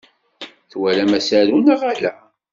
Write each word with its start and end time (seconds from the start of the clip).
Twalam 0.71 1.11
asaru 1.19 1.57
neɣ 1.59 1.81
ala? 1.91 2.13